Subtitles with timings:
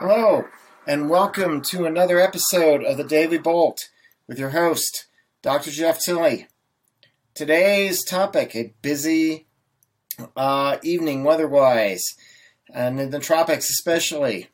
[0.00, 0.46] Hello,
[0.86, 3.90] and welcome to another episode of the Daily Bolt
[4.26, 5.04] with your host,
[5.42, 5.70] Dr.
[5.70, 6.46] Jeff Tilley.
[7.34, 9.46] Today's topic a busy
[10.34, 12.14] uh, evening weather wise,
[12.72, 14.48] and in the tropics especially.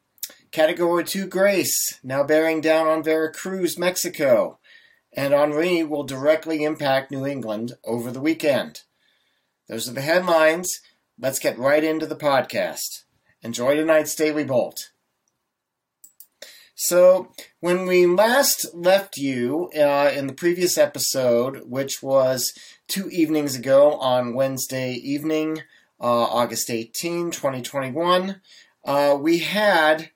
[0.51, 4.59] Category 2 Grace now bearing down on Veracruz, Mexico,
[5.13, 8.81] and Henri will directly impact New England over the weekend.
[9.69, 10.81] Those are the headlines.
[11.17, 13.05] Let's get right into the podcast.
[13.43, 14.91] Enjoy tonight's Daily Bolt.
[16.79, 22.53] So, when we last left you uh, in the previous episode, which was
[22.87, 25.63] two evenings ago on Wednesday evening,
[25.99, 28.43] uh, August 18, 2021,
[28.85, 30.11] uh, we had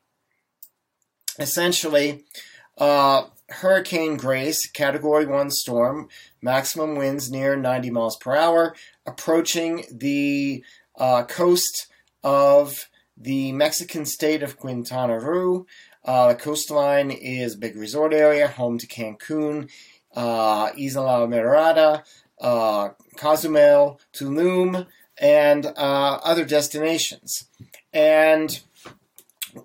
[1.38, 2.26] essentially
[2.76, 6.10] uh, Hurricane Grace, Category 1 storm,
[6.42, 10.62] maximum winds near 90 miles per hour, approaching the
[10.98, 11.86] uh, coast
[12.22, 15.66] of the Mexican state of Quintana Roo.
[16.04, 19.70] Uh, the coastline is a big resort area, home to Cancun,
[20.16, 22.02] uh, Isla Mirada,
[22.40, 24.86] uh, Cozumel, Tulum,
[25.20, 27.44] and uh, other destinations.
[27.92, 28.60] And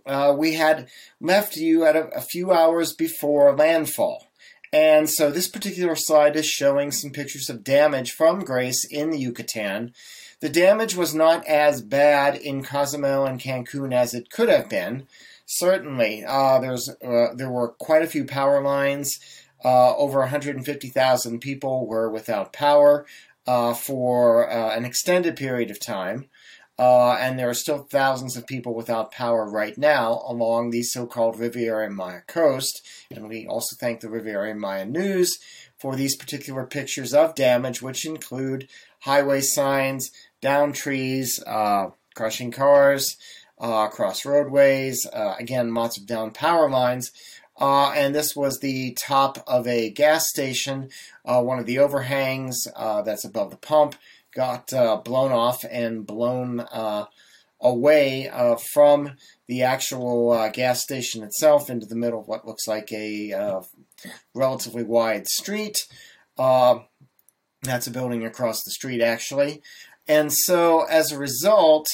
[0.05, 0.87] uh, we had
[1.21, 4.27] left you at a, a few hours before landfall.
[4.73, 9.19] And so this particular slide is showing some pictures of damage from Grace in the
[9.19, 9.93] Yucatan.
[10.41, 15.07] The damage was not as bad in Cozumel and Cancun as it could have been.
[15.45, 19.19] Certainly, uh, there's uh, there were quite a few power lines.
[19.63, 23.05] Uh, over 150,000 people were without power
[23.47, 26.29] uh, for uh, an extended period of time.
[26.77, 31.39] Uh, and there are still thousands of people without power right now along the so-called
[31.39, 32.85] Riviera Maya coast.
[33.09, 35.39] And we also thank the Riviera Maya News
[35.77, 38.67] for these particular pictures of damage, which include
[38.99, 41.41] highway signs, down trees,
[42.13, 43.17] crushing cars,
[43.61, 45.07] uh, across roadways.
[45.11, 47.11] Uh, again, lots of down power lines.
[47.57, 50.89] Uh, and this was the top of a gas station.
[51.23, 53.95] Uh, one of the overhangs uh, that's above the pump
[54.33, 56.65] got uh, blown off and blown
[57.61, 58.29] away
[58.73, 59.11] from
[59.47, 63.61] the actual gas station itself into the middle of what looks like a
[64.33, 65.77] relatively wide street.
[66.37, 69.61] that's a building across the street, actually.
[70.07, 71.87] And so, as a result,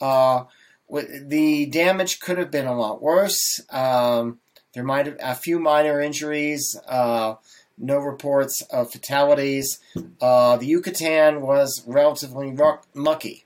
[0.00, 0.44] uh,
[0.90, 3.60] the damage could have been a lot worse.
[3.70, 4.38] Um,
[4.74, 6.76] there might have a few minor injuries.
[6.88, 7.34] Uh,
[7.78, 9.78] no reports of fatalities.
[10.20, 12.56] Uh, the Yucatan was relatively
[12.94, 13.44] lucky.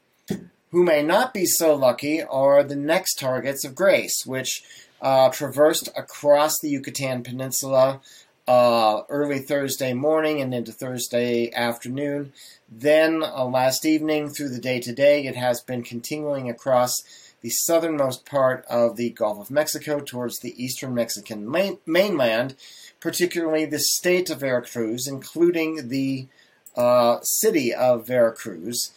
[0.71, 4.63] Who may not be so lucky are the next targets of Grace, which
[5.01, 8.01] uh, traversed across the Yucatan Peninsula
[8.47, 12.32] uh, early Thursday morning and into Thursday afternoon.
[12.71, 16.94] Then, uh, last evening through the day today, it has been continuing across
[17.41, 22.56] the southernmost part of the Gulf of Mexico towards the eastern Mexican main- mainland,
[23.00, 26.26] particularly the state of Veracruz, including the
[26.75, 28.93] uh, city of Veracruz.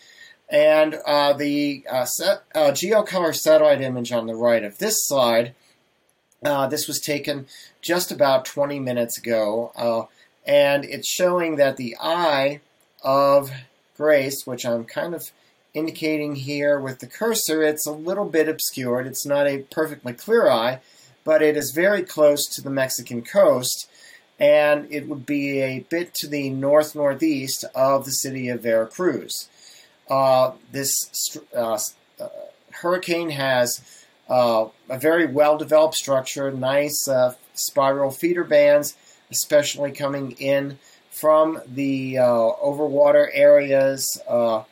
[0.50, 5.54] And uh, the uh, set, uh, geocolor satellite image on the right of this slide,
[6.44, 7.48] uh, this was taken
[7.82, 10.04] just about 20 minutes ago, uh,
[10.46, 12.62] and it's showing that the eye
[13.04, 13.52] of
[13.96, 15.32] grace, which I'm kind of
[15.74, 19.08] indicating here with the cursor, it's a little bit obscured.
[19.08, 20.80] It's not a perfectly clear eye,
[21.24, 23.90] but it is very close to the Mexican coast,
[24.40, 29.50] and it would be a bit to the north northeast of the city of Veracruz.
[30.10, 31.78] Uh, this uh,
[32.20, 32.28] uh,
[32.72, 33.82] hurricane has
[34.30, 38.96] uh, a very well developed structure, nice uh, spiral feeder bands,
[39.32, 40.78] especially coming in
[41.12, 44.64] from the uh, overwater areas uh,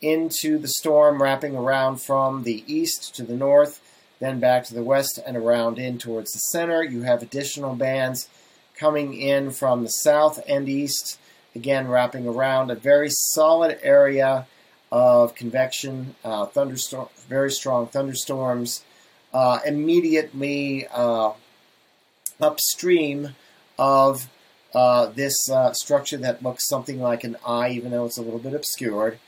[0.00, 3.80] into the storm, wrapping around from the east to the north,
[4.20, 6.82] then back to the west and around in towards the center.
[6.82, 8.28] You have additional bands
[8.76, 11.18] coming in from the south and east,
[11.54, 14.46] again wrapping around a very solid area
[14.90, 18.84] of convection, uh, thunderstorm, very strong thunderstorms,
[19.34, 21.32] uh, immediately uh,
[22.40, 23.34] upstream
[23.76, 24.30] of
[24.74, 28.38] uh, this uh, structure that looks something like an eye, even though it's a little
[28.38, 29.18] bit obscured.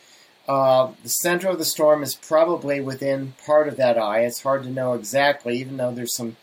[0.49, 4.21] Uh, the center of the storm is probably within part of that eye.
[4.21, 6.37] It's hard to know exactly, even though there's some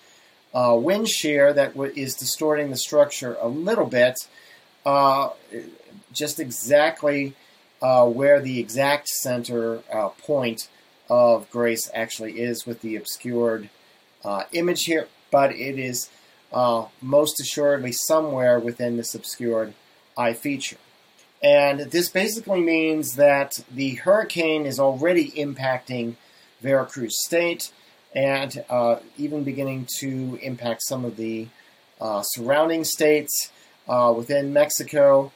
[0.53, 4.27] wind shear that w- is distorting the structure a little bit.
[6.11, 7.33] Just exactly
[7.79, 9.77] where the exact center
[10.21, 10.67] point
[11.21, 13.69] of Grace actually is with the obscured
[14.51, 16.09] image here, but it is
[16.53, 19.73] uh, most assuredly somewhere within this obscured
[20.23, 20.81] eye feature.
[21.41, 26.15] And this basically means that the hurricane is already impacting
[26.61, 27.63] Veracruz State.
[28.15, 31.47] and uh, even beginning to impact some of the
[31.99, 33.51] uh, surrounding states
[33.87, 35.31] uh, within Mexico,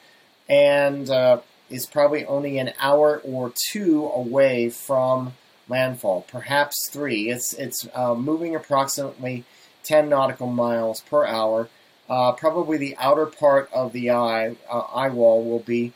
[0.48, 1.40] and uh,
[1.70, 5.34] is probably only an hour or two away from
[5.68, 7.30] landfall, perhaps three.
[7.30, 9.44] It's it's uh, moving approximately
[9.84, 11.68] 10 nautical miles per hour.
[12.08, 15.92] Uh, probably the outer part of the eye eye wall will be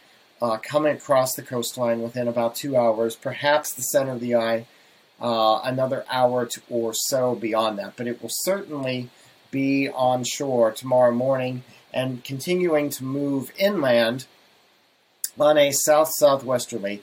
[0.62, 3.14] coming across the coastline within about two hours.
[3.14, 4.66] Perhaps the center of the eye
[5.22, 7.94] uh, another hour to, or so beyond that.
[7.96, 9.08] But it will certainly
[9.50, 11.62] be on shore tomorrow morning
[11.94, 14.26] and continuing to move inland
[15.38, 17.02] on a south southwesterly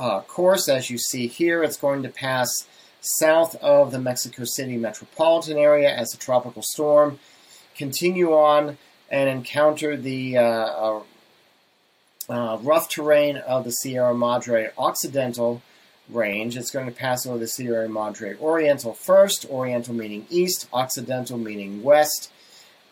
[0.00, 0.68] uh, course.
[0.68, 2.66] As you see here, it's going to pass
[3.00, 7.18] south of the Mexico City metropolitan area as a tropical storm,
[7.76, 8.78] continue on
[9.10, 11.02] and encounter the uh, uh,
[12.28, 15.62] uh rough terrain of the Sierra Madre Occidental
[16.08, 16.56] range.
[16.56, 21.82] It's going to pass over the Sierra Madre Oriental first, Oriental meaning east, Occidental meaning
[21.82, 22.32] west,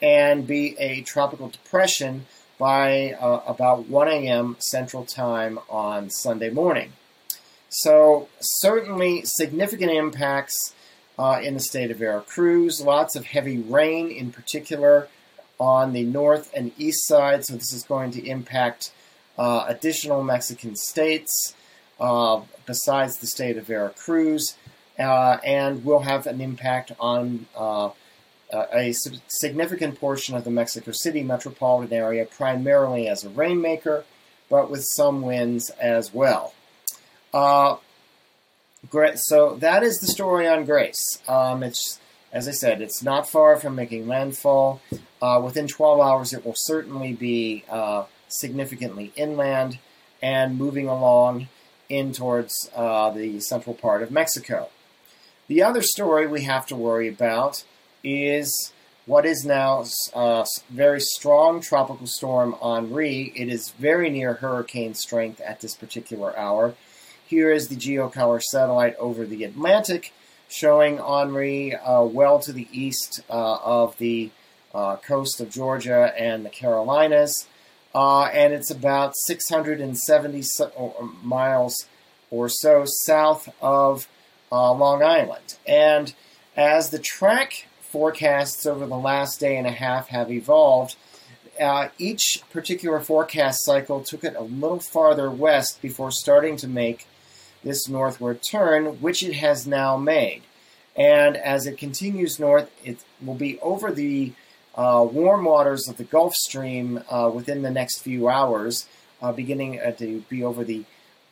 [0.03, 2.27] and be a tropical depression
[2.59, 4.57] by uh, about 1 a.m.
[4.59, 6.93] Central Time on Sunday morning.
[7.71, 10.75] So, certainly significant impacts
[11.19, 15.09] uh, in the state of Veracruz, lots of heavy rain in particular
[15.61, 17.45] on the north and east side.
[17.45, 18.93] So, this is going to impact
[19.39, 21.55] uh, additional Mexican states
[22.01, 24.57] uh, besides the state of Veracruz,
[24.99, 27.47] uh, and will have an impact on
[28.53, 28.93] uh, a
[29.29, 34.05] significant portion of the Mexico City metropolitan area, primarily as a rainmaker,
[34.49, 36.55] but with some winds as well.
[37.33, 37.77] Uh,
[39.17, 41.21] so that is the story on Grace.
[41.29, 42.01] Um, it's
[42.33, 44.81] as I said, it's not far from making landfall.
[45.21, 49.79] Uh, within 12 hours, it will certainly be uh, significantly inland
[50.21, 51.49] and moving along
[51.89, 54.69] in towards uh, the central part of Mexico.
[55.47, 57.65] The other story we have to worry about
[58.03, 58.73] is
[59.07, 59.85] what is now
[60.15, 63.33] a uh, very strong tropical storm Henri.
[63.35, 66.75] It is very near hurricane strength at this particular hour.
[67.27, 70.13] Here is the geocolor satellite over the Atlantic
[70.49, 74.31] showing Henri uh, well to the east uh, of the
[74.75, 77.47] uh, coast of Georgia and the Carolinas
[77.95, 80.43] uh, and it's about 670
[81.23, 81.87] miles
[82.31, 84.09] or so south of
[84.53, 85.57] uh, Long Island.
[85.67, 86.15] And
[86.57, 90.97] as the track forecasts over the last day and a half have evolved,
[91.61, 97.07] uh, each particular forecast cycle took it a little farther west before starting to make
[97.65, 100.43] this northward turn, which it has now made.
[100.97, 104.33] And as it continues north, it will be over the
[104.75, 108.89] uh, warm waters of the Gulf Stream uh, within the next few hours,
[109.21, 110.85] uh, beginning uh, to be over the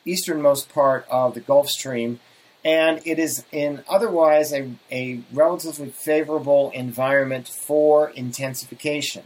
[0.05, 2.21] easternmost part of the Gulf Stream.
[2.67, 9.23] And it is in otherwise a, a relatively favorable environment for intensification.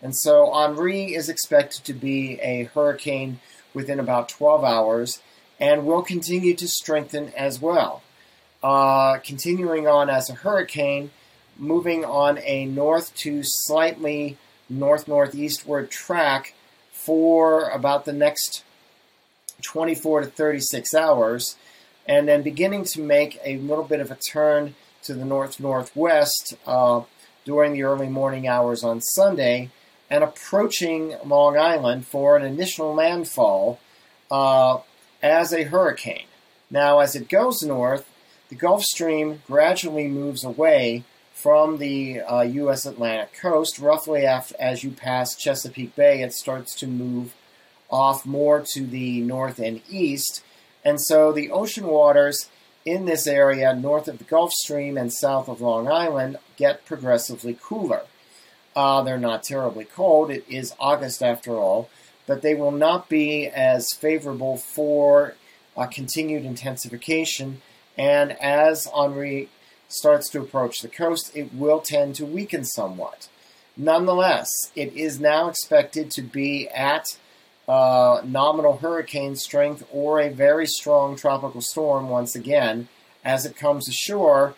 [0.00, 3.40] And so Henri is expected to be a hurricane
[3.74, 5.20] within about 12 hours
[5.60, 8.02] and will continue to strengthen as well.
[8.62, 11.10] Uh, continuing on as a hurricane,
[11.58, 14.38] moving on a north to slightly
[14.70, 16.54] north northeastward track
[16.90, 18.64] for about the next
[19.60, 21.56] 24 to 36 hours,
[22.08, 26.56] and then beginning to make a little bit of a turn to the north northwest
[26.66, 27.02] uh,
[27.44, 29.70] during the early morning hours on Sunday,
[30.10, 33.78] and approaching Long Island for an initial landfall
[34.30, 34.78] uh,
[35.22, 36.26] as a hurricane.
[36.70, 38.08] Now, as it goes north,
[38.48, 41.04] the Gulf Stream gradually moves away
[41.34, 42.84] from the uh, U.S.
[42.84, 43.78] Atlantic coast.
[43.78, 47.34] Roughly after, as you pass Chesapeake Bay, it starts to move
[47.90, 50.42] off more to the north and east.
[50.84, 52.48] And so the ocean waters
[52.84, 57.58] in this area, north of the Gulf Stream and south of Long Island, get progressively
[57.60, 58.02] cooler.
[58.74, 60.30] Uh, they're not terribly cold.
[60.30, 61.90] It is August after all,
[62.26, 65.34] but they will not be as favorable for
[65.76, 67.60] uh, continued intensification.
[67.96, 69.48] And as Henri
[69.88, 73.28] starts to approach the coast, it will tend to weaken somewhat.
[73.76, 77.16] Nonetheless, it is now expected to be at
[77.68, 82.88] uh, nominal hurricane strength or a very strong tropical storm once again
[83.24, 84.54] as it comes ashore,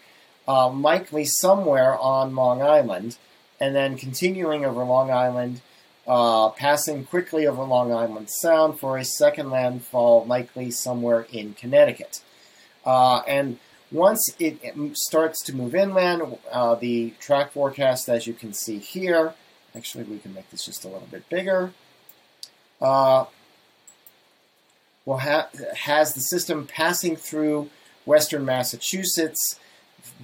[0.47, 3.17] uh, likely somewhere on Long Island,
[3.59, 5.61] and then continuing over Long Island,
[6.07, 12.21] uh, passing quickly over Long Island Sound for a second landfall, likely somewhere in Connecticut.
[12.87, 13.59] Uh, and
[13.91, 14.61] once it,
[14.95, 19.35] starts to move inland, uh, the track forecast, as you can see here,
[19.75, 21.73] actually we can make this just a little bit bigger,
[22.81, 23.25] uh,
[25.05, 27.71] will ha- has the system passing through
[28.05, 29.59] western Massachusetts,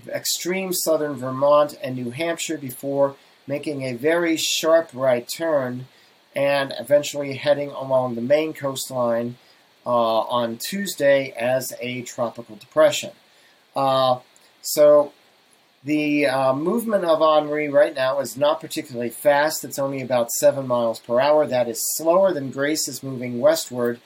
[0.08, 5.86] extreme southern Vermont and New Hampshire before making a very sharp right turn
[6.34, 9.36] and eventually heading along the Maine coastline
[9.86, 13.10] uh, on Tuesday as a tropical depression.
[13.74, 14.18] Uh,
[14.60, 15.12] so
[15.86, 19.64] the uh, movement of Henri right now is not particularly fast.
[19.64, 21.46] It's only about 7 miles per hour.
[21.46, 24.00] That is slower than Grace is moving westward,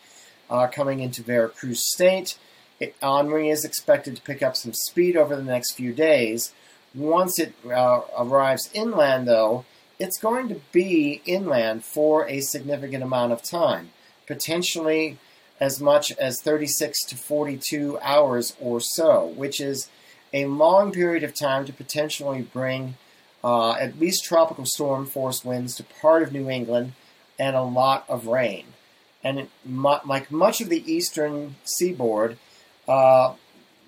[0.51, 2.37] uh, coming into Veracruz State.
[2.79, 6.53] It, Henri is expected to pick up some speed over the next few days.
[6.95, 9.65] Once it uh, arrives inland, though,
[9.99, 13.89] it's going to be inland for a significant amount of time,
[14.27, 15.17] potentially
[15.59, 19.89] as much as 36 to 42 hours or so, which is
[20.33, 22.95] a long period of time to potentially bring
[23.43, 26.93] uh, at least tropical storm force winds to part of New England
[27.39, 28.67] and a lot of rain.
[29.25, 32.39] And it, like much of the eastern seaboard,
[32.87, 33.35] uh,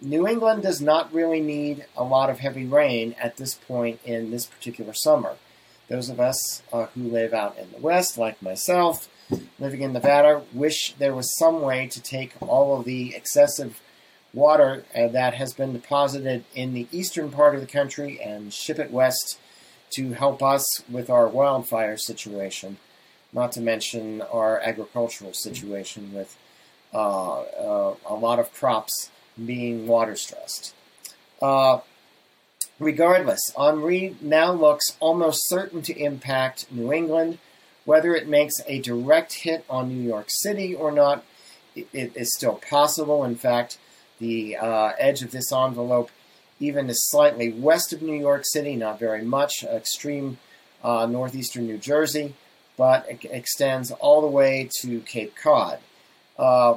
[0.01, 4.31] New England does not really need a lot of heavy rain at this point in
[4.31, 5.37] this particular summer.
[5.89, 9.09] Those of us uh, who live out in the West, like myself,
[9.59, 13.81] living in Nevada, wish there was some way to take all of the excessive
[14.35, 18.79] water uh, that has been deposited in the eastern part of the country and ship
[18.79, 19.39] it west
[19.91, 22.79] to help us with our wildfire situation,
[23.33, 26.37] not to mention our agricultural situation with
[26.95, 29.11] uh, uh, a lot of crops
[29.45, 30.75] being water stressed.
[31.41, 31.81] Uh,
[32.79, 37.39] regardless, Henri now looks almost certain to impact New England.
[37.85, 41.25] Whether it makes a direct hit on New York City or not,
[41.75, 43.25] it, it is still possible.
[43.25, 43.79] In fact,
[44.23, 46.11] the uh, edge of this envelope
[46.61, 50.39] even is slightly west of New York City, not very much, extreme
[50.85, 52.35] uh, northeastern New Jersey,
[52.77, 55.81] but it extends all the way to Cape Cod.
[56.39, 56.77] Uh,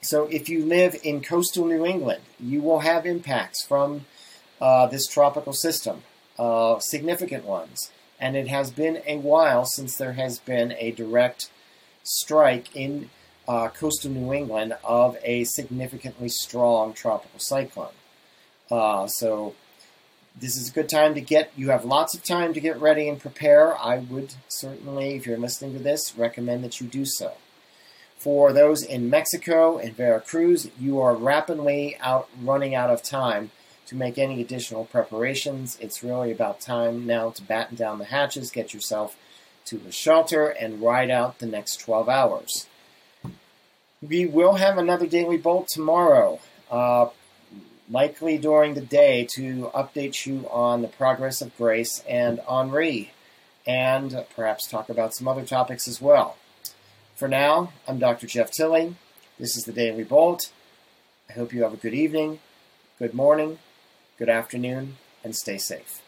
[0.00, 4.06] so if you live in coastal New England, you will have impacts from
[4.60, 6.02] uh, this tropical system,
[6.38, 7.90] uh, significant ones.
[8.20, 11.50] And it has been a while since there has been a direct
[12.04, 13.10] strike in
[13.46, 17.92] uh, coastal New England of a significantly strong tropical cyclone.
[18.70, 19.54] Uh, so
[20.38, 21.52] this is a good time to get.
[21.56, 23.76] You have lots of time to get ready and prepare.
[23.76, 27.34] I would certainly, if you're listening to this, recommend that you do so.
[28.18, 33.50] For those in Mexico and Veracruz, you are rapidly out running out of time
[33.86, 35.76] to make any additional preparations.
[35.80, 39.16] It's really about time now to batten down the hatches, get yourself
[39.66, 42.66] to a shelter, and ride out the next 12 hours.
[44.06, 46.38] We will have another Daily Bolt tomorrow,
[46.70, 47.08] uh,
[47.90, 53.12] likely during the day, to update you on the progress of Grace and Henri,
[53.66, 56.36] and perhaps talk about some other topics as well.
[57.16, 58.26] For now, I'm Dr.
[58.26, 58.96] Jeff Tilley.
[59.38, 60.52] This is the Daily Bolt.
[61.30, 62.40] I hope you have a good evening,
[62.98, 63.58] good morning,
[64.18, 66.03] good afternoon, and stay safe.